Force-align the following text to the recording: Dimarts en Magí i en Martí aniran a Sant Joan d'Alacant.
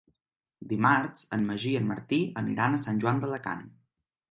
Dimarts 0.71 1.27
en 1.37 1.43
Magí 1.51 1.75
i 1.77 1.79
en 1.81 1.87
Martí 1.91 2.21
aniran 2.43 2.81
a 2.81 2.83
Sant 2.87 3.05
Joan 3.07 3.23
d'Alacant. 3.25 3.65